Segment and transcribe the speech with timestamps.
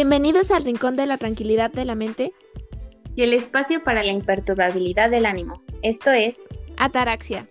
[0.00, 2.32] Bienvenidos al Rincón de la Tranquilidad de la Mente
[3.16, 5.60] y el espacio para la imperturbabilidad del ánimo.
[5.82, 7.48] Esto es Ataraxia.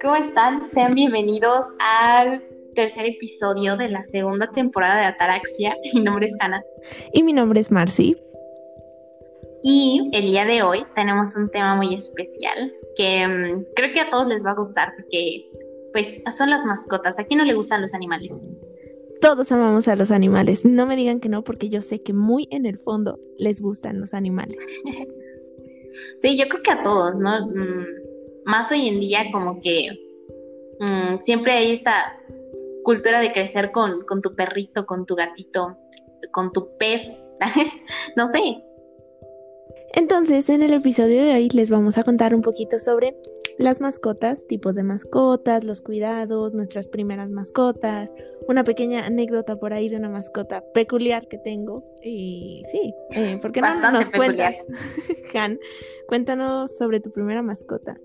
[0.00, 0.64] ¿Cómo están?
[0.64, 2.42] Sean bienvenidos al
[2.74, 5.76] tercer episodio de la segunda temporada de Ataraxia.
[5.92, 6.62] Mi nombre es Hannah.
[7.12, 8.16] Y mi nombre es Marcy.
[9.66, 14.10] Y el día de hoy tenemos un tema muy especial que mm, creo que a
[14.10, 15.50] todos les va a gustar porque
[15.90, 17.18] pues son las mascotas.
[17.18, 18.46] ¿A quién no le gustan los animales?
[19.22, 20.66] Todos amamos a los animales.
[20.66, 24.00] No me digan que no porque yo sé que muy en el fondo les gustan
[24.00, 24.58] los animales.
[26.18, 27.46] sí, yo creo que a todos, ¿no?
[27.46, 27.86] Mm,
[28.44, 29.98] más hoy en día como que
[30.78, 32.20] mm, siempre hay esta
[32.82, 35.78] cultura de crecer con, con tu perrito, con tu gatito,
[36.32, 37.08] con tu pez.
[38.16, 38.62] no sé,
[39.94, 43.16] entonces, en el episodio de hoy les vamos a contar un poquito sobre
[43.58, 48.10] las mascotas, tipos de mascotas, los cuidados, nuestras primeras mascotas,
[48.48, 51.84] una pequeña anécdota por ahí de una mascota peculiar que tengo.
[52.02, 54.56] Y sí, eh, ¿por qué no nos cuentas,
[55.34, 55.60] Han?
[56.08, 57.96] Cuéntanos sobre tu primera mascota.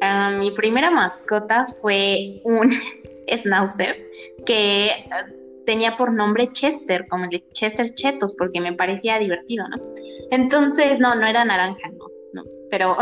[0.00, 2.70] Ah, mi primera mascota fue un
[3.36, 3.96] schnauzer
[4.44, 4.90] que
[5.66, 9.76] tenía por nombre Chester, como el de Chester Chetos, porque me parecía divertido, ¿no?
[10.30, 12.96] Entonces, no, no era naranja, no, no, pero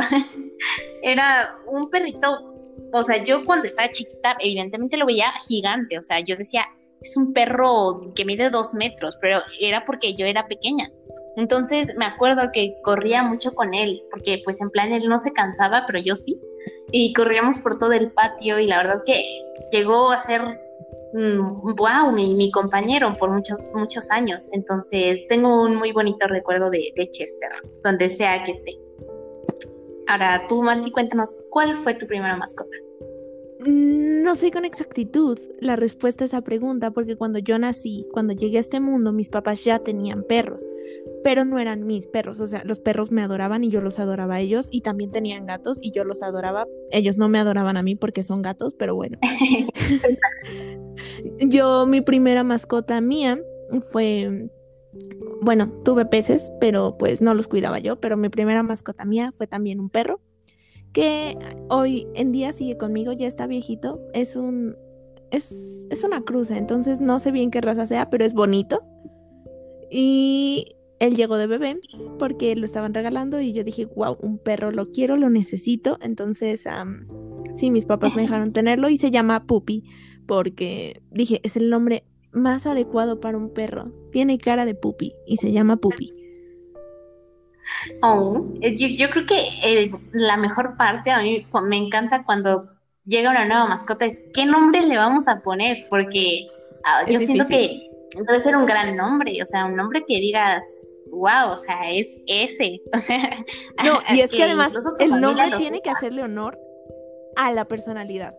[1.03, 2.53] era un perrito,
[2.93, 6.67] o sea, yo cuando estaba chiquita, evidentemente lo veía gigante, o sea, yo decía,
[7.01, 10.89] es un perro que mide dos metros, pero era porque yo era pequeña.
[11.37, 15.33] Entonces me acuerdo que corría mucho con él, porque pues en plan él no se
[15.33, 16.41] cansaba, pero yo sí.
[16.93, 19.23] Y corríamos por todo el patio y la verdad que
[19.73, 20.43] llegó a ser
[21.15, 24.49] wow, mm, mi, mi, compañero por muchos, muchos años.
[24.53, 27.51] Entonces, tengo un muy bonito recuerdo de, de Chester,
[27.83, 28.73] donde sea que esté.
[30.09, 32.77] Ahora, tú, Marcy, cuéntanos, ¿cuál fue tu primera mascota?
[33.61, 38.35] Mm, no sé con exactitud la respuesta a esa pregunta porque cuando yo nací, cuando
[38.35, 40.67] llegué a este mundo, mis papás ya tenían perros,
[41.23, 44.35] pero no eran mis perros, o sea, los perros me adoraban y yo los adoraba
[44.35, 47.83] a ellos y también tenían gatos y yo los adoraba, ellos no me adoraban a
[47.83, 49.19] mí porque son gatos, pero bueno.
[51.39, 53.39] Yo, mi primera mascota mía
[53.91, 54.51] fue,
[55.41, 59.47] bueno, tuve peces, pero pues no los cuidaba yo, pero mi primera mascota mía fue
[59.47, 60.21] también un perro,
[60.93, 61.37] que
[61.69, 64.77] hoy en día sigue conmigo, ya está viejito, es un,
[65.31, 68.83] es, es una cruza, entonces no sé bien qué raza sea, pero es bonito.
[69.91, 71.79] Y él llegó de bebé
[72.19, 75.99] porque lo estaban regalando y yo dije, wow, un perro lo quiero, lo necesito.
[76.01, 76.65] Entonces,
[77.55, 79.85] sí, mis papás me dejaron tenerlo y se llama Puppy
[80.27, 82.05] porque dije, es el nombre
[82.35, 83.93] más adecuado para un perro.
[84.13, 86.13] Tiene cara de puppy y se llama puppy.
[88.03, 92.69] Oh, eh, yo, creo que la mejor parte a mí me encanta cuando
[93.07, 96.47] llega una nueva mascota es qué nombre le vamos a poner, porque
[96.85, 97.91] ah, yo siento que
[98.27, 100.63] debe ser un gran nombre, o sea, un nombre que digas,
[101.11, 103.31] wow, o sea, es ese, o sea,
[103.83, 106.59] no, y es que además el nombre tiene que hacerle honor
[107.37, 108.35] a la personalidad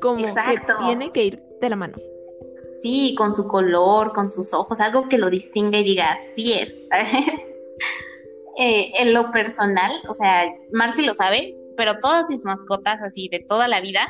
[0.00, 0.74] como Exacto.
[0.78, 1.96] que tiene que ir de la mano.
[2.74, 6.82] Sí, con su color, con sus ojos, algo que lo distinga y diga, sí es.
[8.56, 13.38] Eh, en lo personal, o sea, Marcy lo sabe, pero todas mis mascotas así de
[13.38, 14.06] toda la vida,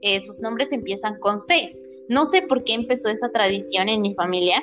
[0.00, 1.76] eh, sus nombres empiezan con C.
[2.08, 4.62] No sé por qué empezó esa tradición en mi familia,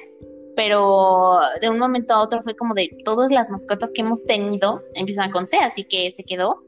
[0.55, 4.81] pero de un momento a otro fue como de todas las mascotas que hemos tenido
[4.95, 6.63] empiezan con C, así que se quedó.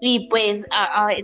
[0.00, 0.66] Y pues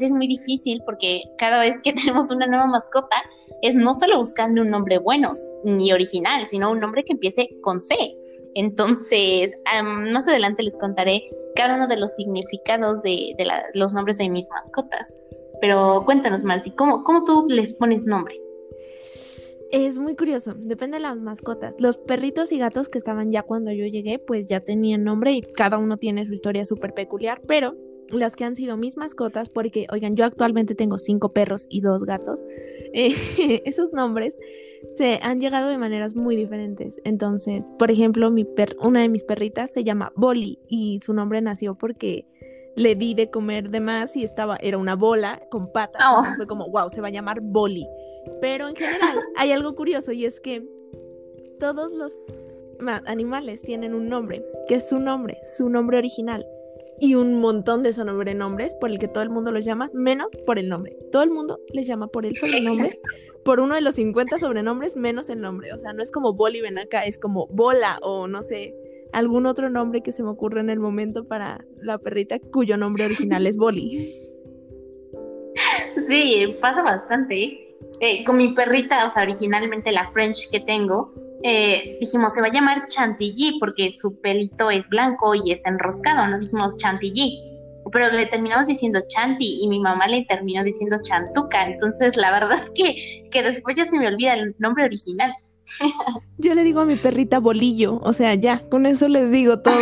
[0.01, 3.17] es muy difícil porque cada vez que tenemos una nueva mascota
[3.63, 5.33] es no solo buscarle un nombre bueno
[5.65, 7.95] ni original, sino un nombre que empiece con C.
[8.55, 9.55] Entonces,
[9.85, 11.23] más adelante les contaré
[11.55, 13.37] cada uno de los significados de,
[13.75, 15.19] los nombres de mis mascotas.
[15.61, 18.35] Pero cuéntanos, Marcy, ¿cómo, ¿cómo tú les pones nombre?
[19.71, 21.77] Es muy curioso, depende de las mascotas.
[21.79, 25.43] Los perritos y gatos que estaban ya cuando yo llegué, pues ya tenían nombre y
[25.43, 27.77] cada uno tiene su historia súper peculiar, pero
[28.13, 32.05] las que han sido mis mascotas, porque, oigan, yo actualmente tengo cinco perros y dos
[32.05, 32.43] gatos,
[32.93, 33.15] eh,
[33.65, 34.37] esos nombres
[34.95, 37.01] se han llegado de maneras muy diferentes.
[37.05, 41.41] Entonces, por ejemplo, mi per una de mis perritas se llama Bolly y su nombre
[41.41, 42.27] nació porque
[42.77, 46.03] le di de comer de más y estaba, era una bola con patas.
[46.09, 46.23] Oh.
[46.37, 47.87] Fue como, wow, se va a llamar Bolly.
[48.41, 50.67] Pero en general hay algo curioso y es que
[51.59, 52.17] todos los
[53.05, 56.47] animales tienen un nombre, que es su nombre, su nombre original
[57.01, 60.59] y un montón de sobrenombres por el que todo el mundo los llama, menos por
[60.59, 60.97] el nombre.
[61.11, 63.01] Todo el mundo les llama por el sobrenombre,
[63.45, 65.73] por uno de los 50 sobrenombres, menos el nombre.
[65.73, 68.75] O sea, no es como Boli ven acá, es como Bola o no sé,
[69.13, 73.05] algún otro nombre que se me ocurra en el momento para la perrita cuyo nombre
[73.05, 74.09] original es Bolly.
[76.07, 77.43] Sí, pasa bastante.
[77.43, 77.77] ¿eh?
[78.01, 82.49] Eh, con mi perrita, o sea, originalmente la French que tengo, eh, dijimos, se va
[82.49, 86.39] a llamar Chantilly porque su pelito es blanco y es enroscado, ¿no?
[86.39, 87.47] Dijimos Chantilly.
[87.93, 91.65] Pero le terminamos diciendo Chanti y mi mamá le terminó diciendo Chantuca.
[91.65, 95.33] Entonces, la verdad que, que después ya se me olvida el nombre original.
[96.39, 99.75] Yo le digo a mi perrita bolillo, o sea, ya, con eso les digo todo.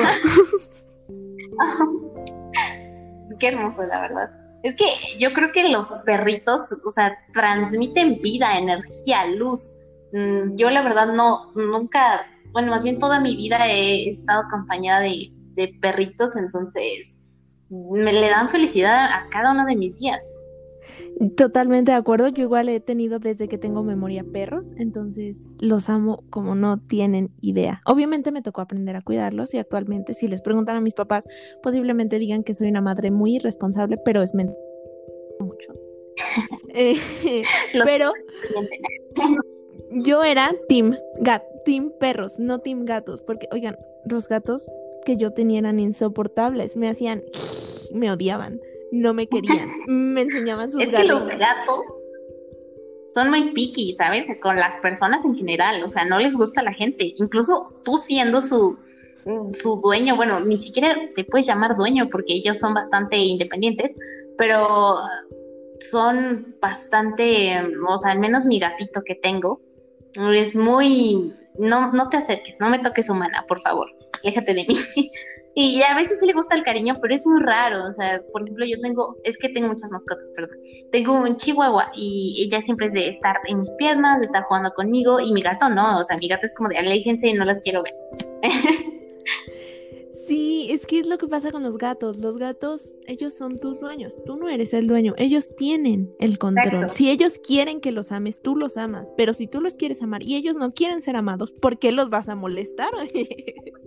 [3.38, 4.30] Qué hermoso, la verdad.
[4.64, 4.86] Es que
[5.20, 9.77] yo creo que los perritos, o sea, transmiten vida, energía, luz.
[10.12, 15.00] Mm, yo la verdad no, nunca, bueno, más bien toda mi vida he estado acompañada
[15.00, 17.30] de, de perritos, entonces
[17.70, 20.22] me le dan felicidad a cada uno de mis días.
[21.36, 26.22] Totalmente de acuerdo, yo igual he tenido desde que tengo memoria perros, entonces los amo
[26.30, 27.82] como no tienen idea.
[27.86, 31.24] Obviamente me tocó aprender a cuidarlos y actualmente si les preguntan a mis papás,
[31.62, 34.58] posiblemente digan que soy una madre muy irresponsable, pero es mentira
[35.40, 35.72] mucho.
[36.74, 36.96] Eh,
[37.84, 38.12] pero
[39.90, 44.70] yo era team gat, team perros, no team gatos, porque oigan, los gatos
[45.04, 47.22] que yo tenía eran insoportables, me hacían,
[47.92, 49.68] me odiaban no me querían.
[49.86, 51.84] me enseñaban sus Es que los gatos
[53.08, 54.26] son muy picky, ¿sabes?
[54.40, 57.14] Con las personas en general, o sea, no les gusta la gente.
[57.16, 58.78] Incluso tú siendo su,
[59.54, 63.96] su dueño, bueno, ni siquiera te puedes llamar dueño porque ellos son bastante independientes,
[64.36, 64.98] pero
[65.80, 67.54] son bastante,
[67.88, 69.60] o sea, al menos mi gatito que tengo,
[70.34, 73.88] es muy, no, no te acerques, no me toques humana, por favor,
[74.22, 74.76] déjate de mí.
[75.60, 77.82] Y a veces sí le gusta el cariño, pero es muy raro.
[77.82, 80.56] O sea, por ejemplo, yo tengo, es que tengo muchas mascotas, perdón.
[80.92, 84.70] Tengo un chihuahua y ella siempre es de estar en mis piernas, de estar jugando
[84.74, 85.18] conmigo.
[85.18, 87.58] Y mi gato no, o sea, mi gato es como de aléjense y no las
[87.58, 87.92] quiero ver.
[90.28, 92.18] Sí, es que es lo que pasa con los gatos.
[92.18, 94.18] Los gatos, ellos son tus dueños.
[94.26, 95.14] Tú no eres el dueño.
[95.16, 96.90] Ellos tienen el control.
[96.94, 99.10] Si ellos quieren que los ames, tú los amas.
[99.16, 102.10] Pero si tú los quieres amar y ellos no quieren ser amados, ¿por qué los
[102.10, 102.90] vas a molestar?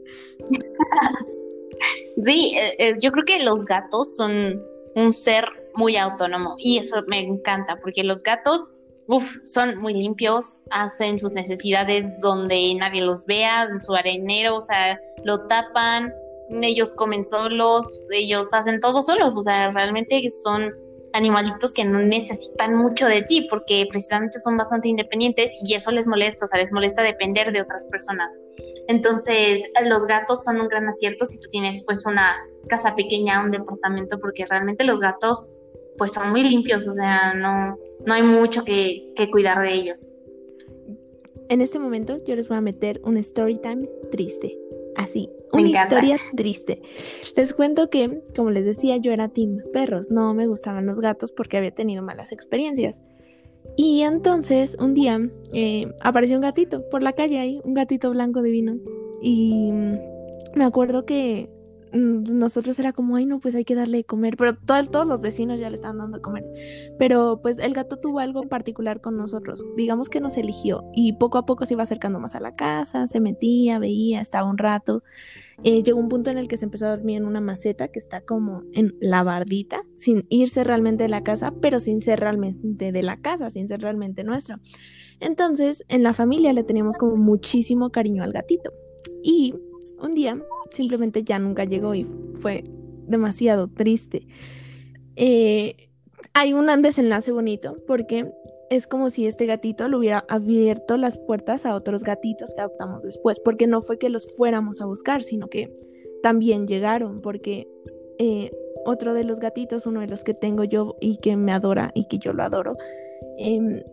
[2.18, 4.62] Sí, eh, eh, yo creo que los gatos son
[4.96, 5.46] un ser
[5.76, 8.68] muy autónomo y eso me encanta porque los gatos,
[9.08, 14.62] uff, son muy limpios, hacen sus necesidades donde nadie los vea, en su arenero, o
[14.62, 16.14] sea, lo tapan,
[16.62, 20.74] ellos comen solos, ellos hacen todo solos, o sea, realmente son
[21.14, 26.08] animalitos que no necesitan mucho de ti porque precisamente son bastante independientes y eso les
[26.08, 28.34] molesta, o sea, les molesta depender de otras personas.
[28.88, 32.36] Entonces, los gatos son un gran acierto si tú tienes pues una
[32.68, 35.58] casa pequeña, un departamento, porque realmente los gatos
[35.98, 40.12] pues son muy limpios, o sea, no, no hay mucho que, que cuidar de ellos.
[41.50, 44.58] En este momento yo les voy a meter un story time triste,
[44.96, 46.82] así, una historia triste.
[47.36, 51.32] Les cuento que, como les decía, yo era team perros, no me gustaban los gatos
[51.32, 53.02] porque había tenido malas experiencias.
[53.78, 55.20] Y entonces un día
[55.54, 58.78] eh, apareció un gatito por la calle ahí, un gatito blanco divino.
[59.22, 59.98] Y mm,
[60.56, 61.50] me acuerdo que
[61.94, 65.60] nosotros era como, ay, no, pues hay que darle de comer, pero todos los vecinos
[65.60, 66.46] ya le estaban dando de comer.
[66.98, 71.38] Pero pues el gato tuvo algo particular con nosotros, digamos que nos eligió y poco
[71.38, 75.04] a poco se iba acercando más a la casa, se metía, veía, estaba un rato.
[75.64, 78.00] Eh, llegó un punto en el que se empezó a dormir en una maceta que
[78.00, 82.92] está como en la bardita, sin irse realmente de la casa, pero sin ser realmente
[82.92, 84.58] de la casa, sin ser realmente nuestro.
[85.20, 88.72] Entonces, en la familia le teníamos como muchísimo cariño al gatito.
[89.24, 89.54] Y
[90.02, 90.38] un día
[90.72, 92.06] simplemente ya nunca llegó y
[92.36, 92.64] fue
[93.08, 94.28] demasiado triste.
[95.16, 95.90] Eh,
[96.34, 98.32] hay un desenlace bonito porque
[98.70, 103.04] es como si este gatito le hubiera abierto las puertas a otros gatitos que adoptamos
[103.04, 105.76] después, porque no fue que los fuéramos a buscar, sino que
[106.24, 107.68] también llegaron, porque
[108.18, 108.52] eh,
[108.86, 112.08] otro de los gatitos, uno de los que tengo yo y que me adora y
[112.08, 112.78] que yo lo adoro,
[113.38, 113.84] eh,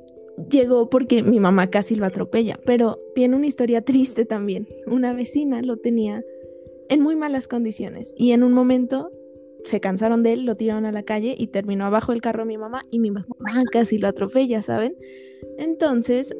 [0.50, 4.68] llegó porque mi mamá casi lo atropella, pero tiene una historia triste también.
[4.87, 6.23] Una vecina lo tenía
[6.88, 9.11] en muy malas condiciones y en un momento
[9.64, 12.57] se cansaron de él, lo tiraron a la calle y terminó abajo del carro mi
[12.57, 13.26] mamá y mi mamá
[13.73, 14.97] casi lo atropella, ¿saben?
[15.59, 16.35] Entonces,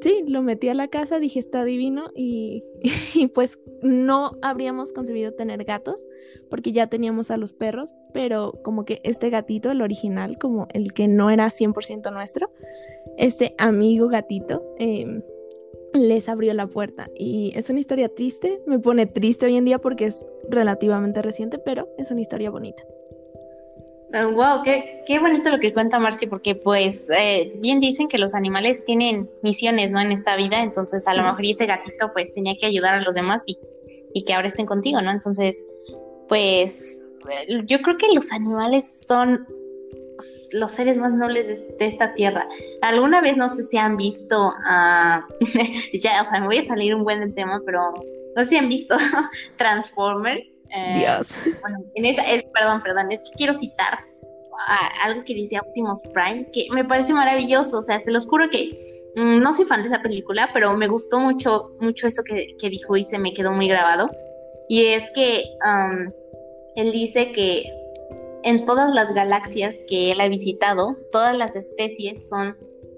[0.00, 2.62] sí, lo metí a la casa, dije está divino y,
[3.14, 6.00] y, pues no habríamos concebido tener gatos
[6.48, 10.92] porque ya teníamos a los perros, pero como que este gatito, el original, como el
[10.92, 12.50] que no era 100% nuestro,
[13.16, 15.22] este amigo gatito, eh,
[15.92, 17.08] les abrió la puerta.
[17.16, 21.58] Y es una historia triste, me pone triste hoy en día porque es relativamente reciente,
[21.58, 22.82] pero es una historia bonita.
[24.12, 28.34] wow, qué, qué bonito lo que cuenta Marcy, porque pues eh, bien dicen que los
[28.34, 30.00] animales tienen misiones, ¿no?
[30.00, 33.14] En esta vida, entonces a lo mejor ese gatito pues tenía que ayudar a los
[33.14, 33.58] demás y
[34.14, 35.10] y que ahora estén contigo, ¿no?
[35.10, 35.62] Entonces,
[36.28, 37.02] pues
[37.66, 39.46] yo creo que los animales son
[40.52, 42.46] los seres más nobles de, esta tierra.
[42.82, 44.52] Alguna vez no sé si han visto,
[46.02, 47.92] ya, o sea, me voy a salir un buen del tema, pero
[48.36, 48.96] no sé si han visto
[49.58, 50.48] Transformers.
[50.70, 51.28] Eh, Dios.
[51.60, 53.98] Bueno, en esa, es, perdón, perdón, es que quiero citar
[55.02, 58.70] algo que dice Optimus Prime, que me parece maravilloso, o sea, se los juro que
[59.16, 62.70] mm, no soy fan de esa película, pero me gustó mucho, mucho eso que, que
[62.70, 64.08] dijo y se me quedó muy grabado.
[64.68, 65.44] Y es que
[66.76, 67.64] él dice que
[68.44, 72.56] en todas las galaxias que él ha visitado, todas las especies son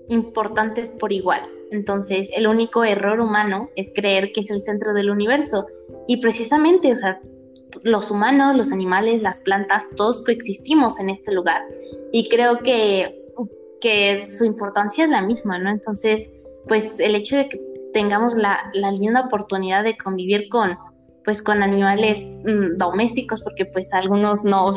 [0.08, 1.40] importantes por igual.
[1.70, 5.64] Entonces, el único error humano es creer que es el centro del universo.
[6.08, 7.20] Y precisamente, o sea,
[7.84, 11.62] los humanos, los animales, las plantas, todos coexistimos en este lugar.
[12.12, 13.24] Y creo que,
[13.80, 15.70] que su importancia es la misma, ¿no?
[15.70, 16.32] Entonces,
[16.68, 17.60] pues el hecho de que
[17.92, 20.76] tengamos la, la linda oportunidad de convivir con,
[21.26, 24.70] pues con animales mm, domésticos, porque pues algunos no,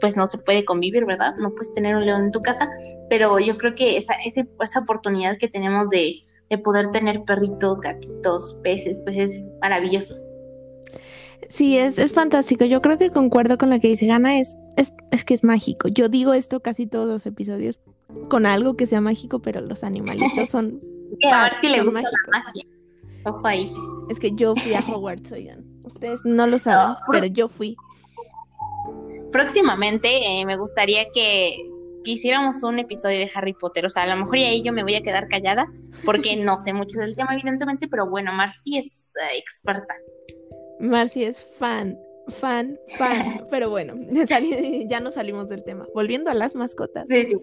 [0.00, 1.34] pues no se puede convivir, ¿verdad?
[1.38, 2.70] No puedes tener un león en tu casa,
[3.08, 7.80] pero yo creo que esa, esa, esa oportunidad que tenemos de, de poder tener perritos,
[7.80, 10.14] gatitos, peces, pues es maravilloso.
[11.48, 12.66] Sí, es, es fantástico.
[12.66, 15.88] Yo creo que concuerdo con lo que dice Gana, es, es, es que es mágico.
[15.88, 17.80] Yo digo esto casi todos los episodios
[18.28, 20.82] con algo que sea mágico, pero los animalitos son...
[21.32, 22.64] a ver si le gusta la magia.
[23.24, 23.72] Ojo ahí.
[24.10, 25.77] Es que yo fui a Hogwarts, oigan.
[25.88, 27.76] Ustedes no lo saben, pero yo fui.
[29.32, 31.56] Próximamente eh, me gustaría que,
[32.04, 33.84] hiciéramos un episodio de Harry Potter.
[33.84, 35.66] O sea, a lo mejor y ahí yo me voy a quedar callada
[36.04, 39.94] porque no sé mucho del tema, evidentemente, pero bueno, Marcy es eh, experta.
[40.80, 43.44] Marcy es fan, fan, fan.
[43.50, 43.94] pero bueno,
[44.88, 45.86] ya no salimos del tema.
[45.94, 47.06] Volviendo a las mascotas.
[47.08, 47.36] Sí, sí.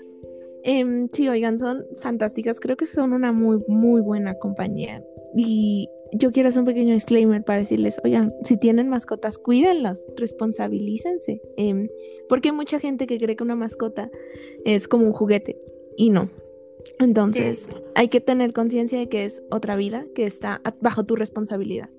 [0.68, 2.60] Em, sí, oigan, son fantásticas.
[2.60, 5.00] Creo que son una muy, muy buena compañía.
[5.36, 11.42] Y yo quiero hacer un pequeño disclaimer para decirles, oigan, si tienen mascotas, cuídenlas, responsabilícense.
[11.58, 11.90] Em,
[12.30, 14.10] porque hay mucha gente que cree que una mascota
[14.64, 15.58] es como un juguete
[15.98, 16.30] y no.
[17.00, 21.90] Entonces, hay que tener conciencia de que es otra vida que está bajo tu responsabilidad.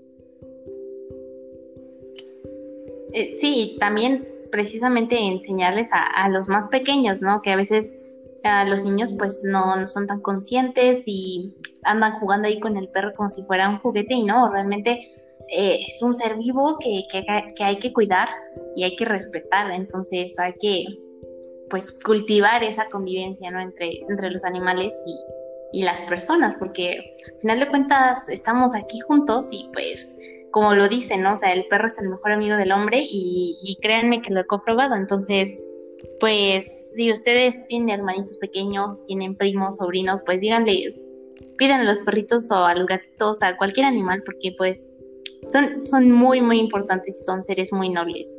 [3.12, 7.42] Eh, sí, también precisamente enseñarles a, a, los más pequeños, ¿no?
[7.42, 7.98] Que a veces
[8.46, 13.12] a los niños pues no, son tan conscientes y andan jugando ahí con el perro
[13.14, 15.00] como si fuera un juguete y no, realmente
[15.48, 18.28] eh, es un ser vivo que, que, hay que cuidar
[18.74, 20.84] y hay que respetar, entonces hay que
[21.70, 23.60] pues cultivar esa convivencia ¿no?
[23.60, 29.00] entre, entre los animales y, y las personas, porque al final de cuentas estamos aquí
[29.00, 30.20] juntos y pues
[30.52, 31.34] como lo dicen, ¿no?
[31.34, 34.40] O sea, el perro es el mejor amigo del hombre y, y créanme que lo
[34.40, 35.54] he comprobado, entonces
[36.20, 41.10] pues si ustedes tienen hermanitos pequeños, tienen primos, sobrinos, pues díganles
[41.56, 44.98] piden a los perritos o a los gatitos, a cualquier animal, porque pues
[45.46, 48.38] son, son muy, muy importantes y son seres muy nobles.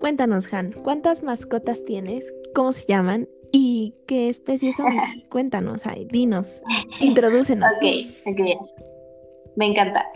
[0.00, 2.32] Cuéntanos, Han, ¿cuántas mascotas tienes?
[2.54, 3.28] ¿Cómo se llaman?
[3.52, 4.86] ¿Y qué especies son?
[5.28, 6.62] Cuéntanos, ay, dinos,
[7.00, 7.68] introdúcenos.
[7.76, 8.40] ok, ok,
[9.56, 10.06] me encanta.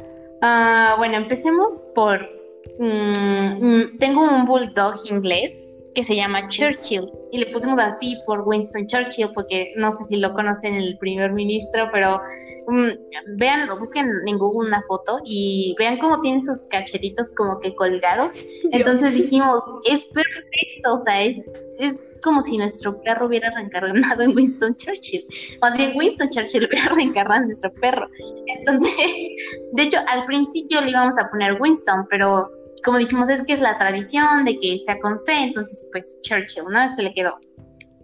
[0.40, 2.43] Ah, bueno, empecemos por...
[2.78, 8.40] Mm, mm, tengo un bulldog inglés que se llama Churchill y le pusimos así por
[8.40, 12.20] Winston Churchill porque no sé si lo conocen el primer ministro, pero
[12.66, 12.88] um,
[13.36, 18.34] vean, busquen en Google una foto y vean cómo tiene sus cachetitos como que colgados.
[18.72, 24.34] Entonces dijimos, es perfecto, o sea, es, es como si nuestro perro hubiera reencarnado en
[24.34, 25.24] Winston Churchill.
[25.60, 28.08] Más bien Winston Churchill hubiera reencarnado en nuestro perro.
[28.46, 28.90] Entonces,
[29.72, 32.50] de hecho, al principio le íbamos a poner Winston, pero
[32.84, 36.64] como dijimos, es que es la tradición de que sea con C, entonces pues Churchill,
[36.70, 36.88] ¿no?
[36.88, 37.38] Se le quedó.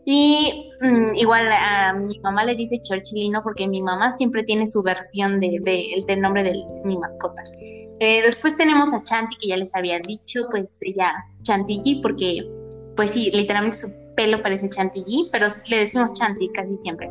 [0.06, 4.82] Y mm, igual a mi mamá le dice Churchillino porque mi mamá siempre tiene su
[4.82, 5.60] versión de,
[6.06, 7.42] del nombre de mi mascota.
[8.00, 12.48] Eh, después tenemos a Chanti, que ya les había dicho, pues ella Chantilly, porque
[12.96, 17.10] pues sí, literalmente su pelo parece Chantilly, pero le decimos Chanti casi siempre.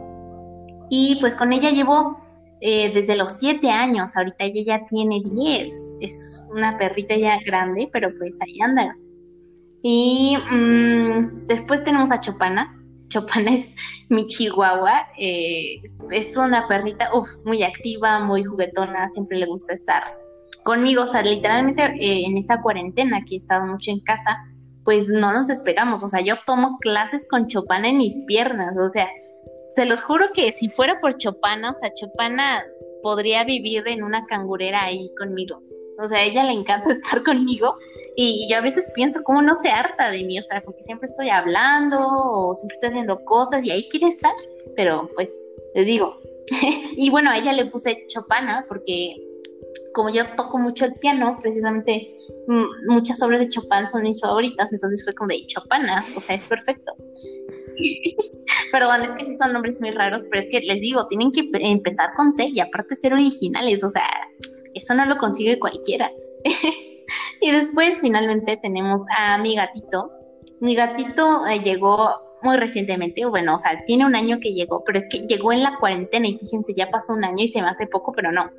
[0.89, 2.19] Y pues con ella llevo
[2.61, 7.89] eh, desde los siete años, ahorita ella ya tiene diez, es una perrita ya grande,
[7.91, 8.95] pero pues ahí anda.
[9.81, 12.75] Y mm, después tenemos a Chopana.
[13.07, 13.75] Chopana es
[14.09, 20.03] mi chihuahua, eh, es una perrita uf, muy activa, muy juguetona, siempre le gusta estar
[20.63, 24.37] conmigo, o sea, literalmente eh, en esta cuarentena que he estado mucho en casa,
[24.83, 28.89] pues no nos despegamos, o sea, yo tomo clases con Chopana en mis piernas, o
[28.89, 29.07] sea,
[29.69, 32.65] se los juro que si fuera por Chopana, o sea, Chopana
[33.01, 35.61] podría vivir en una cangurera ahí conmigo.
[35.97, 37.75] O sea, a ella le encanta estar conmigo
[38.15, 41.07] y, yo a veces pienso cómo no se harta de mí, o sea, porque siempre
[41.07, 44.33] estoy hablando o siempre estoy haciendo cosas y ahí quiere estar,
[44.75, 45.29] pero pues
[45.75, 46.19] les digo.
[46.97, 49.15] y bueno, a ella le puse Chopana porque
[49.93, 52.09] como yo toco mucho el piano, precisamente
[52.47, 56.35] mm, muchas obras de Chopin son mis favoritas, entonces fue como de Chopana, o sea,
[56.35, 56.93] es perfecto.
[58.71, 61.49] Perdón, es que sí son nombres muy raros, pero es que les digo, tienen que
[61.53, 64.07] empezar con C y aparte ser originales, o sea,
[64.73, 66.11] eso no lo consigue cualquiera.
[67.41, 70.11] y después finalmente tenemos a mi gatito.
[70.61, 74.97] Mi gatito eh, llegó muy recientemente, bueno, o sea, tiene un año que llegó, pero
[74.97, 77.69] es que llegó en la cuarentena y fíjense, ya pasó un año y se me
[77.69, 78.49] hace poco, pero no.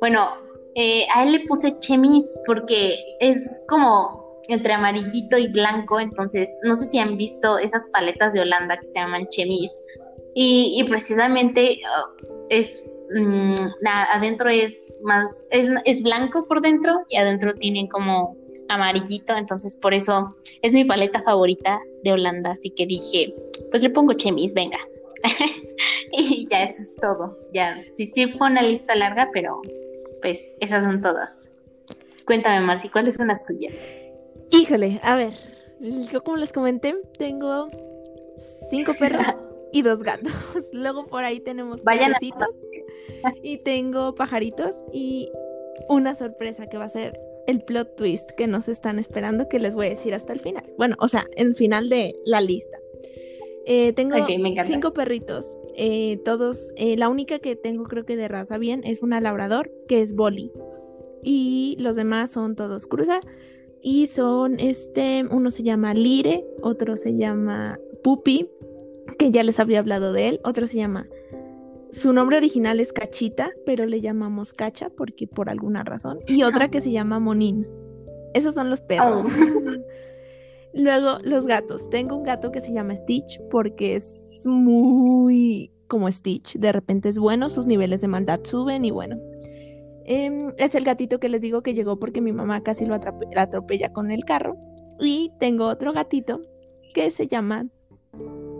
[0.00, 0.28] Bueno,
[0.76, 6.76] eh, a él le puse chemis porque es como entre amarillito y blanco, entonces no
[6.76, 9.70] sé si han visto esas paletas de Holanda que se llaman chemis
[10.34, 13.54] y, precisamente uh, es mm,
[14.12, 18.36] adentro es más es, es, blanco por dentro y adentro tienen como
[18.68, 23.34] amarillito, entonces por eso es mi paleta favorita de Holanda, así que dije,
[23.70, 24.78] pues le pongo chemis, venga.
[26.12, 27.38] y ya eso es todo.
[27.52, 29.60] Ya, sí, sí fue una lista larga, pero
[30.20, 31.50] pues esas son todas.
[32.26, 33.72] Cuéntame, Marci, ¿cuáles son las tuyas?
[34.50, 35.34] Híjole, a ver,
[35.80, 37.68] yo como les comenté, tengo
[38.70, 39.26] cinco perros
[39.72, 40.32] y dos gatos.
[40.72, 42.48] Luego por ahí tenemos pajaritos
[43.42, 45.30] y tengo pajaritos y
[45.88, 49.74] una sorpresa que va a ser el plot twist que nos están esperando que les
[49.74, 50.64] voy a decir hasta el final.
[50.78, 52.78] Bueno, o sea, el final de la lista.
[53.66, 54.16] Eh, tengo
[54.66, 59.02] cinco perritos, eh, todos, eh, la única que tengo creo que de raza bien es
[59.02, 60.52] una labrador que es Bolly
[61.22, 63.20] y los demás son todos cruza
[63.84, 68.48] y son este, uno se llama Lire, otro se llama Pupi,
[69.18, 71.06] que ya les había hablado de él, otro se llama
[71.94, 76.18] su nombre original es Cachita, pero le llamamos Cacha porque por alguna razón.
[76.26, 77.68] Y otra que se llama Monín.
[78.34, 79.24] Esos son los perros.
[79.24, 79.28] Oh.
[80.74, 81.88] Luego, los gatos.
[81.90, 86.58] Tengo un gato que se llama Stitch porque es muy como Stitch.
[86.58, 89.16] De repente es bueno, sus niveles de maldad suben y bueno.
[90.04, 93.92] Em, es el gatito que les digo que llegó porque mi mamá casi lo atropella
[93.92, 94.56] con el carro.
[95.00, 96.40] Y tengo otro gatito
[96.94, 97.66] que se llama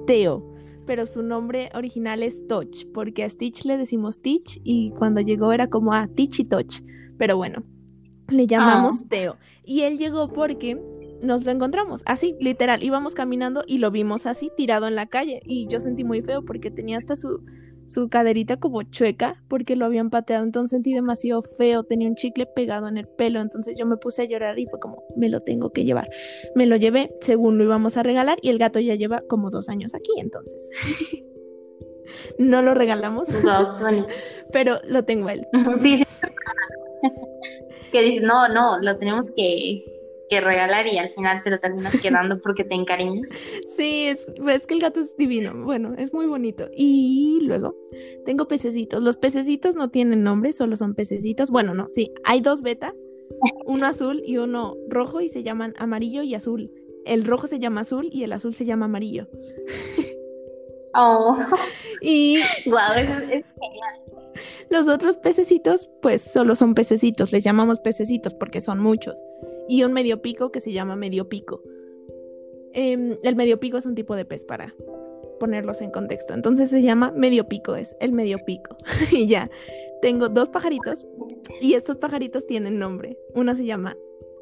[0.07, 0.54] Teo
[0.87, 5.52] pero su nombre original es Touch, porque a Stitch le decimos Stitch y cuando llegó
[5.52, 6.83] era como a Teach y Touch,
[7.18, 7.64] pero bueno,
[8.28, 9.07] le llamamos ah.
[9.09, 9.35] Teo.
[9.64, 10.80] Y él llegó porque
[11.22, 15.40] nos lo encontramos, así, literal, íbamos caminando y lo vimos así, tirado en la calle,
[15.44, 17.42] y yo sentí muy feo porque tenía hasta su,
[17.87, 22.47] su caderita como chueca porque lo habían pateado, entonces sentí demasiado feo, tenía un chicle
[22.47, 25.40] pegado en el pelo, entonces yo me puse a llorar y fue como, me lo
[25.40, 26.09] tengo que llevar.
[26.55, 29.68] Me lo llevé según lo íbamos a regalar y el gato ya lleva como dos
[29.68, 30.70] años aquí, entonces.
[32.38, 33.29] no lo regalamos,
[34.53, 35.47] pero lo tengo él.
[35.83, 36.05] Sí, sí.
[37.92, 39.85] que dices, no, no, lo tenemos que,
[40.35, 43.29] que regalar y al final te lo terminas quedando porque te encariñas.
[43.77, 46.68] Sí, es, que el gato es divino, bueno, es muy bonito.
[46.77, 47.77] Y luego
[48.25, 49.03] tengo pececitos.
[49.03, 51.51] Los pececitos no tienen nombre, solo son pececitos.
[51.51, 52.94] Bueno, no, sí, hay dos beta,
[53.66, 56.70] uno azul y uno rojo y se llaman amarillo y azul.
[57.05, 59.29] El rojo se llama azul y el azul se llama amarillo.
[60.97, 61.37] Oh.
[62.01, 64.01] Y wow, eso es genial.
[64.70, 69.16] Los otros pececitos, pues solo son pececitos, les llamamos pececitos porque son muchos
[69.68, 71.62] y un medio pico que se llama medio pico.
[72.72, 74.74] Em, el medio pico es un tipo de pez para
[75.38, 76.35] ponerlos en contexto.
[76.35, 78.77] Entonces se llama medio pico, es el medio pico.
[79.12, 79.50] y ya,
[80.03, 81.07] tengo dos pajaritos
[81.61, 83.18] y estos pajaritos tienen nombre.
[83.35, 83.96] Uno se llama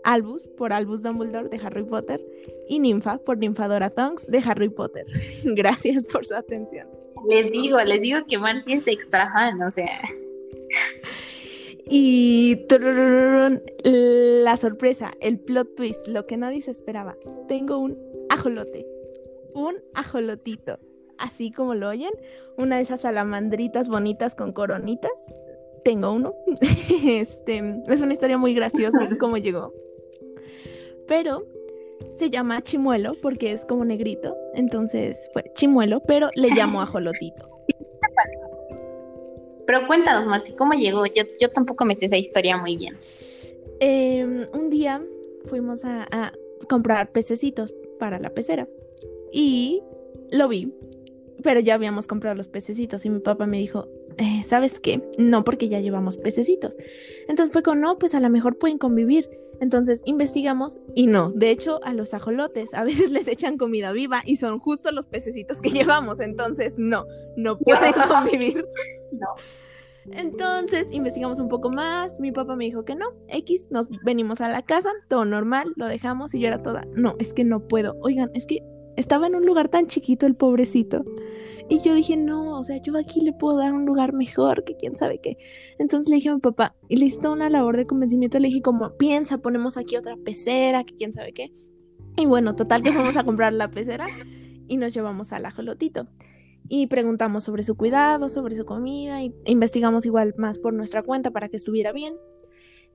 [0.04, 2.24] Albus por Albus Dumbledore de Harry Potter
[2.68, 5.06] y Ninfa por Ninfadora Tonks de Harry Potter.
[5.44, 6.88] Gracias por su atención.
[7.28, 10.00] Les digo, les digo que Marcy es extra fan, o sea.
[11.94, 12.56] Y
[13.84, 17.18] la sorpresa, el plot twist, lo que nadie se esperaba.
[17.48, 17.98] Tengo un
[18.30, 18.86] ajolote,
[19.52, 20.78] un ajolotito,
[21.18, 22.12] así como lo oyen,
[22.56, 25.12] una de esas salamandritas bonitas con coronitas.
[25.84, 26.32] Tengo uno.
[27.04, 29.74] Este es una historia muy graciosa cómo llegó.
[31.06, 31.44] Pero
[32.14, 37.51] se llama Chimuelo porque es como negrito, entonces fue Chimuelo, pero le llamo ajolotito.
[39.66, 41.06] Pero cuéntanos, Marci, ¿cómo llegó?
[41.06, 42.96] Yo, yo tampoco me sé esa historia muy bien.
[43.80, 45.02] Em, un día
[45.46, 46.32] fuimos a,
[46.68, 48.68] comprar pececitos para la pecera
[49.32, 49.82] y
[50.30, 50.72] lo vi,
[51.42, 55.02] pero ya habíamos comprado los pececitos y mi papá me dijo, eh, ¿sabes qué?
[55.18, 56.76] No, porque ya llevamos pececitos.
[57.26, 59.28] Entonces fue con, no, pues a lo mejor pueden convivir.
[59.62, 64.22] Entonces investigamos y no, de hecho a los ajolotes a veces les echan comida viva
[64.26, 68.66] y son justo los pececitos que llevamos, entonces no, no pueden convivir.
[69.12, 69.28] No.
[70.10, 74.48] Entonces investigamos un poco más, mi papá me dijo que no, X, nos venimos a
[74.48, 77.94] la casa, todo normal, lo dejamos y yo era toda, no, es que no puedo,
[78.00, 78.64] oigan, es que
[78.96, 81.04] estaba en un lugar tan chiquito el pobrecito
[81.68, 84.76] Y yo dije, no, o sea, yo aquí le puedo dar un lugar mejor, que
[84.76, 85.36] quién sabe qué.
[85.78, 88.62] Entonces le dije a mi papá, y le hice una labor de convencimiento, le dije
[88.62, 91.52] como, piensa, ponemos aquí otra pecera, que quién sabe qué.
[92.16, 94.06] Y bueno, total que fuimos a comprar la pecera
[94.68, 96.06] y nos llevamos al ajolotito.
[96.68, 101.30] Y preguntamos sobre su cuidado, sobre su comida, y investigamos igual más por nuestra cuenta
[101.30, 102.14] para que estuviera bien.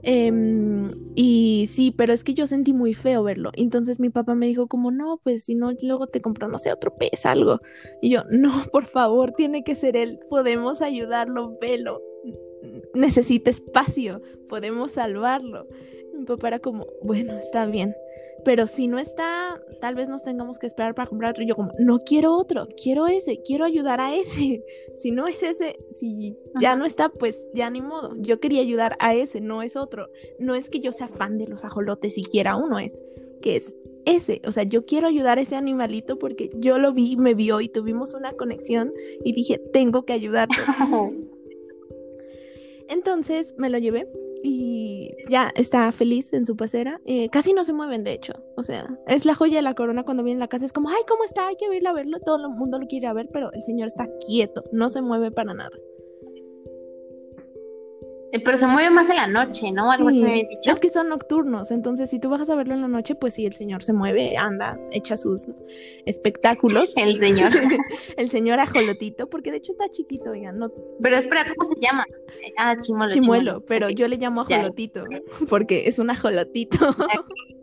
[0.04, 3.52] Em, y sí, pero es que yo sentí muy feo verlo.
[3.56, 6.72] Entonces mi papá me dijo como, no, pues si no, luego te compro, no sé,
[6.72, 7.60] otro pez, algo.
[8.02, 10.20] Y yo, no, por favor, tiene que ser él.
[10.30, 12.02] Podemos ayudarlo, velo.
[12.94, 15.68] Necesita espacio, podemos salvarlo.
[16.18, 17.96] Mi papá era como, bueno, está bien.
[18.44, 21.44] Pero si no está, tal vez nos tengamos que esperar para comprar otro.
[21.44, 24.64] Y yo como, no quiero otro, quiero ese, quiero ayudar a ese.
[24.98, 28.16] Si no es ese, si ya no está, pues ya ni modo.
[28.18, 30.10] Yo quería ayudar a ese, no es otro.
[30.40, 33.04] No es que yo sea fan de los ajolotes, siquiera uno es,
[33.42, 33.76] que es
[34.06, 34.42] ese.
[34.46, 37.70] O sea, yo quiero ayudar a ese animalito porque yo lo vi, me vio y
[37.70, 38.92] tuvimos una conexión
[39.24, 40.56] y dije, tengo que ayudarte.
[42.90, 44.08] Entonces me lo llevé
[44.44, 47.00] y ya está feliz en su pecera.
[47.06, 48.34] Eh, casi no se mueven, de hecho.
[48.56, 50.66] O sea, es la joya de la corona cuando viene a la casa.
[50.66, 51.48] Es como, ay, ¿cómo está?
[51.48, 52.20] Hay que irlo a verlo.
[52.20, 55.54] Todo el mundo lo quiere ver, pero el señor está quieto, no se mueve para
[55.54, 55.78] nada.
[58.34, 59.90] Eh, pero se mueve más en la noche, ¿no?
[59.90, 60.72] Algo así me habías dicho.
[60.72, 63.46] Es que son nocturnos, entonces si tú vas a verlo en la noche, pues sí,
[63.46, 65.46] el señor se mueve, anda, echa sus
[66.06, 66.92] espectáculos.
[66.98, 67.52] el señor.
[68.18, 70.60] el señor ajolotito, porque de hecho está chiquito, oigan.
[70.60, 70.72] No...
[71.02, 72.06] Pero espera, ¿cómo se llama?
[72.58, 73.14] Ah, chimuelo.
[73.14, 75.06] Chimuelo, pero yo le llamo ajolotito,
[75.50, 76.78] porque es un ajolotito.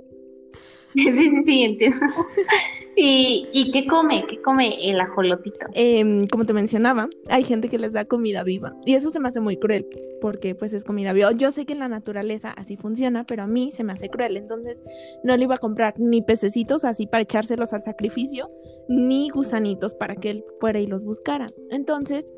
[1.04, 1.98] Sí, sí, sí, entiendo.
[2.96, 4.24] ¿Y, ¿Y, qué come?
[4.28, 5.66] ¿Qué come el ajolotito?
[5.74, 8.72] Em, como te mencionaba, hay gente que les da comida viva.
[8.87, 9.88] Y eso se me hace muy cruel,
[10.20, 11.33] porque pues es comida viva.
[11.33, 14.37] Yo sé que en la naturaleza así funciona, pero a mí se me hace cruel.
[14.37, 14.80] Entonces
[15.24, 18.48] no le iba a comprar ni pececitos así para echárselos al sacrificio,
[18.88, 21.46] ni gusanitos para que él fuera y los buscara.
[21.70, 22.33] Entonces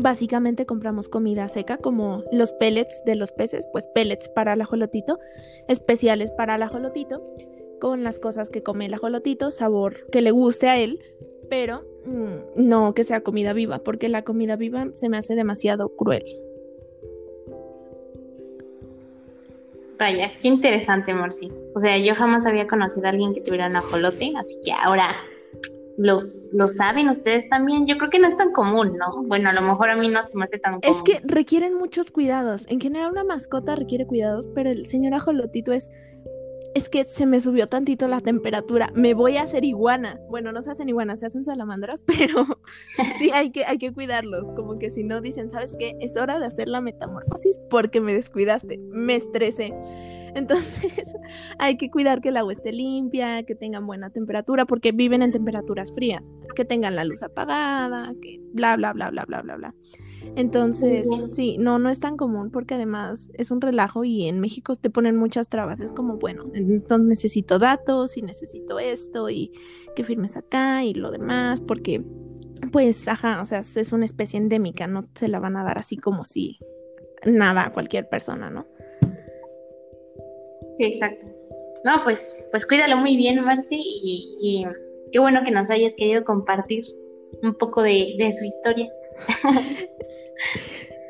[0.00, 5.18] Básicamente compramos comida seca como los pellets de los peces, pues pellets para el ajolotito,
[5.66, 7.22] especiales para el ajolotito,
[7.80, 11.00] con las cosas que come el ajolotito, sabor que le guste a él,
[11.50, 15.88] pero mm, no que sea comida viva, porque la comida viva se me hace demasiado
[15.88, 16.24] cruel.
[19.98, 21.50] Vaya, qué interesante, Morsi.
[21.74, 25.16] O sea, yo jamás había conocido a alguien que tuviera un ajolote, así que ahora
[25.98, 27.84] los, lo saben ustedes también.
[27.84, 29.24] Yo creo que no es tan común, ¿no?
[29.24, 30.96] Bueno, a lo mejor a mí no se me hace tan común.
[30.96, 32.64] Es que requieren muchos cuidados.
[32.68, 35.90] En general una mascota requiere cuidados, pero el señor ajolotito es...
[36.74, 38.92] Es que se me subió tantito la temperatura.
[38.94, 40.20] Me voy a hacer iguana.
[40.28, 42.46] Bueno, no se hacen iguanas, se hacen salamandras, pero
[43.18, 44.52] sí hay que, hay que cuidarlos.
[44.52, 45.96] Como que si no dicen, ¿sabes qué?
[45.98, 48.78] Es hora de hacer la metamorfosis porque me descuidaste.
[48.90, 49.74] Me estresé.
[50.38, 50.92] Entonces
[51.58, 55.32] hay que cuidar que el agua esté limpia, que tengan buena temperatura, porque viven en
[55.32, 56.22] temperaturas frías,
[56.54, 59.74] que tengan la luz apagada, que bla, bla, bla, bla, bla, bla, bla.
[60.36, 64.74] Entonces, sí, no, no es tan común porque además es un relajo y en México
[64.76, 65.80] te ponen muchas trabas.
[65.80, 69.52] Es como, bueno, entonces necesito datos y necesito esto y
[69.94, 72.04] que firmes acá y lo demás, porque,
[72.72, 75.96] pues, ajá, o sea, es una especie endémica, no se la van a dar así
[75.96, 76.58] como si
[77.24, 78.66] nada a cualquier persona, ¿no?
[80.78, 81.26] Exacto.
[81.84, 84.66] No, pues, pues cuídalo muy bien, Marcy, y,
[85.12, 86.84] qué bueno que nos hayas querido compartir
[87.42, 88.90] un poco de, su historia.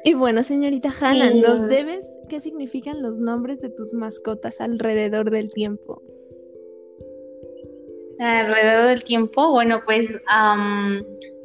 [0.05, 5.51] y bueno, señorita Hannah, ¿nos debes qué significan los nombres de tus mascotas alrededor del
[5.51, 6.03] tiempo?
[8.21, 10.09] Alrededor del tiempo, bueno, pues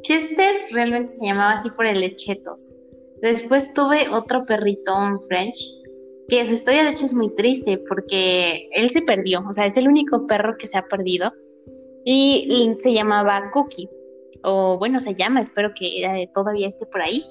[0.02, 2.72] Chester realmente se llamaba así por el lechetos.
[3.22, 5.83] Después tuve otro perrito, un French,
[6.28, 9.76] que su historia de hecho es muy triste porque él se perdió, o sea, es
[9.76, 11.32] el único perro que se ha perdido
[12.04, 13.88] y se llamaba Cookie,
[14.42, 17.24] o bueno, se llama, espero que todavía esté por ahí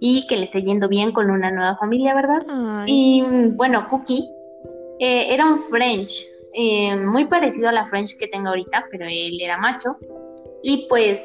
[0.00, 2.44] y que le esté yendo bien con una nueva familia, ¿verdad?
[2.86, 4.24] Y bueno, Cookie
[5.00, 9.38] eh, era un French, eh, muy parecido a la French que tengo ahorita, pero él
[9.40, 9.96] era macho
[10.62, 11.24] y pues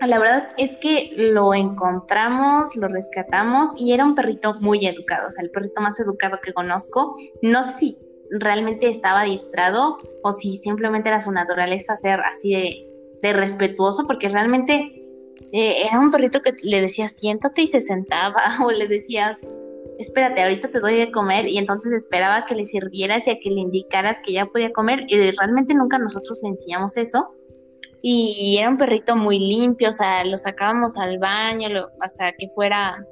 [0.00, 5.30] la verdad es que lo encontramos, lo rescatamos y era un perrito muy educado, o
[5.30, 7.16] sea, el perrito más educado que conozco.
[7.42, 7.96] No sé si
[8.30, 12.86] realmente estaba adiestrado o si simplemente era su naturaleza ser así
[13.22, 15.04] de, respetuoso, porque realmente
[15.52, 19.38] eh, era un perrito que le decías siéntate y se sentaba, o le decías
[19.98, 23.50] espérate, ahorita te doy de comer, y entonces esperaba que le sirvieras y a que
[23.50, 27.34] le indicaras que ya podía comer, y realmente nunca nosotros le enseñamos eso
[28.02, 32.48] y era un perrito muy limpio, o sea, lo sacábamos al baño, o sea, que
[32.48, 33.04] fuera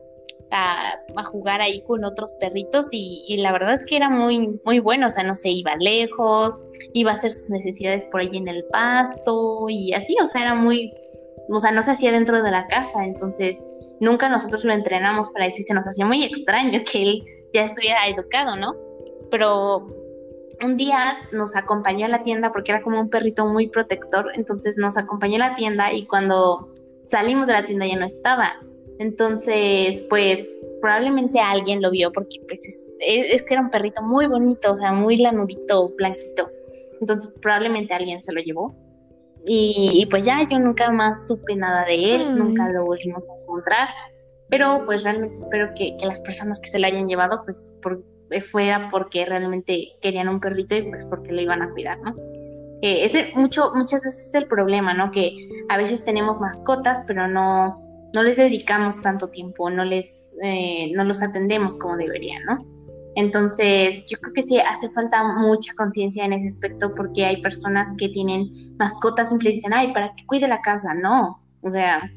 [0.51, 5.09] a, jugar ahí con otros perritos y, la verdad es que era muy, muy bueno,
[5.09, 6.63] o sea, no se iba lejos,
[6.95, 10.55] iba a hacer sus necesidades por ahí en el pasto y así, o sea, era
[10.55, 10.93] muy,
[11.51, 13.65] o sea, no se hacía dentro de la casa, entonces
[14.01, 17.65] nunca nosotros lo entrenamos para eso y se nos hacía muy extraño que él ya
[17.65, 18.75] estuviera educado, ¿no?
[19.31, 19.87] Pero
[20.65, 24.77] un día nos acompañó a la tienda porque era como un perrito muy protector, entonces
[24.77, 28.55] nos acompañó a la tienda y cuando salimos de la tienda ya no estaba.
[28.99, 32.65] Entonces, pues probablemente alguien lo vio porque pues
[33.01, 36.51] es, que era un perrito muy bonito, o sea, muy lanudito, blanquito.
[37.01, 38.75] Entonces probablemente alguien se lo llevó.
[39.51, 43.89] Y, pues ya yo nunca más supe nada de él, nunca lo volvimos a encontrar.
[44.51, 48.03] Pero pues realmente espero que, las personas que se lo hayan llevado pues por,
[48.43, 52.15] fuera porque realmente querían un perrito y pues porque lo iban a cuidar, ¿no?
[52.81, 55.11] Eh, ese mucho, muchas veces es el problema, ¿no?
[55.11, 55.35] Que
[55.69, 57.83] a veces tenemos mascotas, pero no,
[58.15, 62.59] no les dedicamos tanto tiempo, no les, eh, no los atendemos como deberían, ¿no?
[63.17, 67.89] Entonces, yo creo que sí hace falta mucha conciencia en ese aspecto porque hay personas
[67.99, 71.43] que tienen mascotas y dicen, ay, para que cuide la casa, no.
[71.63, 72.09] O sea,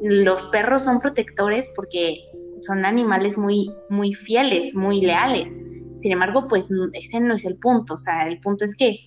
[0.00, 2.20] los perros son protectores porque
[2.64, 5.50] son animales muy, muy fieles, muy leales.
[5.96, 7.94] Sin embargo, pues ese no es el punto.
[7.94, 8.98] O sea, el punto es que,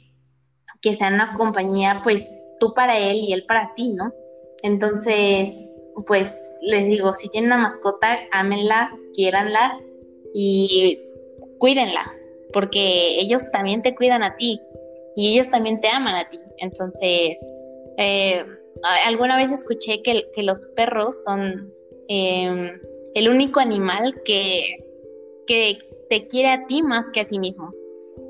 [0.82, 4.14] que sean una compañía, pues tú para él y él para ti, ¿no?
[4.64, 5.66] Entonces,
[6.06, 9.80] pues les digo, si tienen una mascota, ámenla, quiéranla
[10.34, 11.00] y
[11.60, 12.12] cuídenla,
[12.54, 14.60] porque ellos también te cuidan a ti
[15.16, 16.38] y ellos también te aman a ti.
[16.58, 17.50] Entonces,
[17.98, 18.46] eh,
[19.06, 21.74] alguna vez escuché que, los perros son
[22.08, 22.80] em,
[23.18, 24.86] el único animal que,
[25.48, 27.74] que te quiere a ti más que a sí mismo.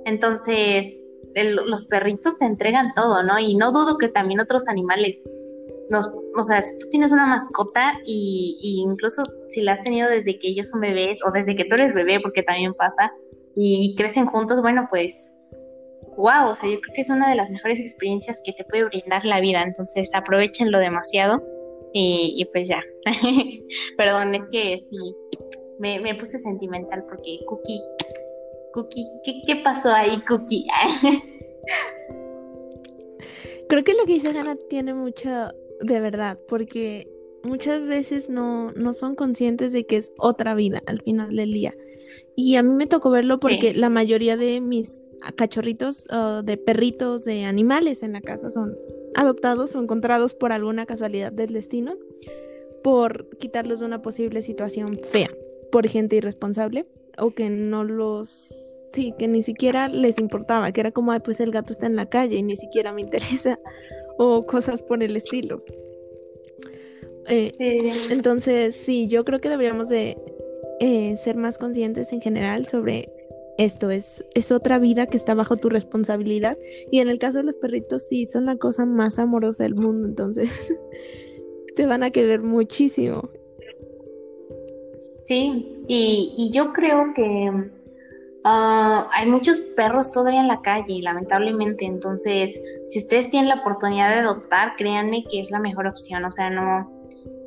[0.06, 1.02] Entonces,
[1.36, 3.38] los perritos te entregan todo, ¿no?
[3.39, 5.23] Y no dudo que también otros animales
[5.89, 10.38] nos, o sea, si tú tienes una mascota y, incluso si la has tenido desde
[10.39, 13.12] que ellos son bebés o desde que tú eres bebé, porque también pasa,
[13.56, 15.38] y crecen juntos, bueno, pues,
[16.17, 18.86] wow, o sea, yo creo que es una de las mejores experiencias que te puede
[18.86, 21.43] brindar la vida, entonces aprovechenlo demasiado
[22.00, 22.84] y, pues ya.
[23.98, 25.16] Perdón, es que sí,
[25.80, 27.82] me, me, puse sentimental porque Cookie,
[28.74, 30.66] Cookie, ¿qué, qué pasó ahí, Cookie?
[33.70, 35.30] Creo que lo que dice Hannah tiene mucho
[35.82, 37.08] de verdad, porque
[37.44, 41.74] muchas veces no, no son conscientes de que es otra vida al final del día.
[42.36, 45.02] Y a mí me tocó verlo porque la mayoría de mis
[45.36, 46.08] cachorritos,
[46.44, 48.78] de perritos, de animales en la casa son
[49.18, 51.96] adoptados o encontrados por alguna casualidad del destino,
[52.84, 55.30] por quitarlos de una posible situación fea,
[55.72, 56.86] por gente irresponsable
[57.18, 61.52] o que no los sí, que ni siquiera les importaba, que era como, pues el
[61.52, 63.60] gato está en la calle y ni siquiera me interesa
[64.18, 65.64] o cosas por el estilo.
[67.28, 67.54] Eh,
[68.12, 70.16] entonces, sí, yo creo que deberíamos de
[70.80, 73.12] eh, ser más conscientes en general sobre
[73.58, 73.89] esto.
[73.91, 76.58] Es, es otra vida que está bajo tu responsabilidad.
[76.91, 80.08] Y en el caso de los perritos, sí, son la cosa más amorosa del mundo.
[80.08, 80.74] Entonces,
[81.76, 83.30] te van a querer muchísimo.
[85.26, 87.52] Sí, y, y yo creo que
[88.50, 91.84] Ah, hay muchos perros todavía en la calle, lamentablemente.
[91.84, 96.24] Entonces, si ustedes tienen la oportunidad de adoptar, créanme que es la mejor opción.
[96.24, 96.89] O sea, no,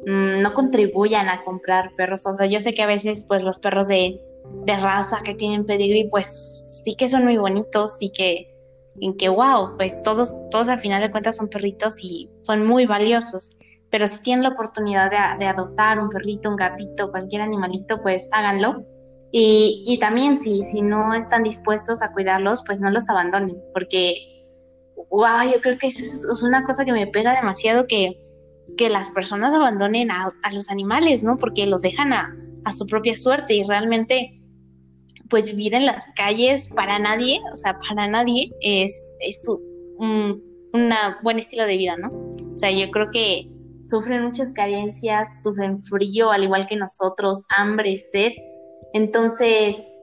[0.07, 2.27] mm, no contribuyan a comprar perros.
[2.27, 4.21] O sea, yo sé que a veces, pues, los perros de,
[4.65, 8.55] de raza que tienen pedigrí, pues, sí que son muy bonitos y que,
[9.01, 12.87] en que, wow, pues todos, todos al final de cuentas son perritos y son muy
[12.87, 13.57] valiosos.
[13.91, 18.29] Pero si tienen la oportunidad de, de adoptar un perrito, un gatito, cualquier animalito, pues
[18.33, 18.85] háganlo
[19.33, 24.15] y, y también si, si no están dispuestos a cuidarlos, pues no los abandonen, porque,
[25.11, 28.21] wow, yo creo que es, una cosa que me pega demasiado que,
[28.77, 31.37] que las personas abandonen a, a, los animales, ¿no?
[31.37, 34.40] Porque los dejan a, a su propia suerte y realmente,
[35.31, 40.43] pues vivir en las calles para nadie, o sea, para nadie es, es un
[41.23, 42.09] buen estilo de vida, ¿no?
[42.53, 43.47] O sea, yo creo que
[43.83, 48.33] sufren muchas carencias, sufren frío al igual que nosotros, hambre, sed,
[48.93, 49.97] entonces,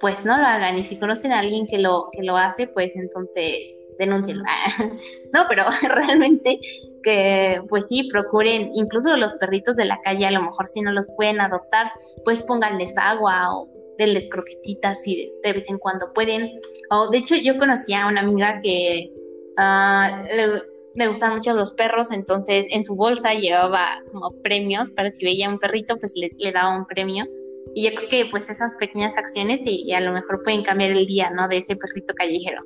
[0.00, 0.76] pues no lo hagan.
[0.76, 4.44] Y si conocen a alguien que lo, que lo hace, pues entonces denúncienlo.
[5.32, 6.58] no, pero realmente
[7.02, 10.92] que, pues sí, procuren, incluso los perritos de la calle, a lo mejor si no
[10.92, 11.90] los pueden adoptar,
[12.24, 16.60] pues pónganles agua o denles croquetitas si de, vez en cuando pueden.
[16.90, 19.12] O de hecho, yo conocí a una amiga que
[19.58, 20.62] uh,
[20.94, 25.48] le, gustan mucho los perros, entonces en su bolsa llevaba como premios para si veía
[25.48, 27.26] un perrito, pues le, daba un premio.
[27.74, 31.06] Y yo creo que pues esas pequeñas acciones y, a lo mejor pueden cambiar el
[31.06, 31.48] día, ¿no?
[31.48, 32.62] De ese perrito callejero.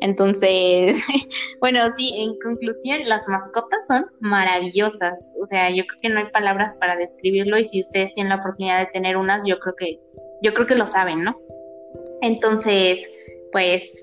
[0.00, 1.04] Entonces,
[1.60, 5.34] bueno, sí, en conclusión, las mascotas son maravillosas.
[5.42, 8.36] O sea, yo creo que no hay palabras para describirlo y si ustedes tienen la
[8.36, 10.00] oportunidad de tener unas, yo creo que,
[10.42, 11.38] yo creo que lo saben, ¿no?
[12.22, 13.08] Entonces,
[13.52, 14.02] pues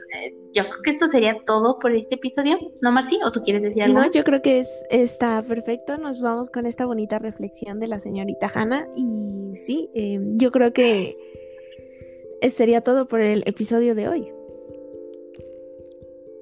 [0.54, 3.20] yo creo que esto sería todo por este episodio, ¿no, Marci?
[3.24, 4.00] ¿O tú quieres decir algo?
[4.00, 5.98] No, yo creo que es, está perfecto.
[5.98, 8.88] Nos vamos con esta bonita reflexión de la señorita Hanna.
[8.96, 11.16] Y sí, em, yo creo que
[12.50, 14.37] sería todo por el episodio de hoy.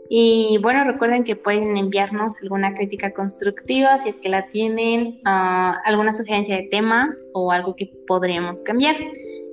[0.09, 5.81] Y bueno, recuerden que pueden enviarnos alguna crítica constructiva si es que la tienen, ah,
[5.85, 8.95] alguna sugerencia de tema o algo que podríamos cambiar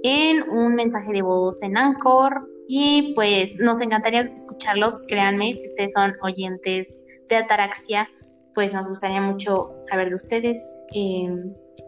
[0.03, 2.49] en un mensaje de voz en Anchor.
[2.69, 8.09] Y pues nos encantaría escucharlos, créanme, si ustedes son oyentes de Ataraxia,
[8.55, 10.59] pues nos gustaría mucho saber de ustedes
[10.95, 11.29] eh,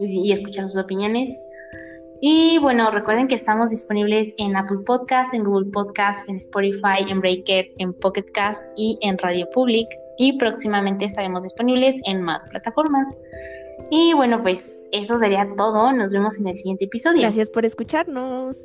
[0.00, 1.30] y escuchar sus opiniones.
[2.26, 7.20] Y bueno, recuerden que estamos disponibles en Apple Podcast, en Google Podcast, en Spotify, en
[7.20, 9.86] Breaker, en Pocket Cast y en Radio Public.
[10.16, 13.06] Y próximamente estaremos disponibles en más plataformas.
[13.90, 15.92] Y bueno, pues eso sería todo.
[15.92, 17.20] Nos vemos en el siguiente episodio.
[17.20, 18.56] Gracias por escucharnos.